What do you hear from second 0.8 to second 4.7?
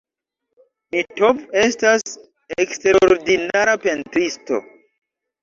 Mitov estas eksterordinara pentristo.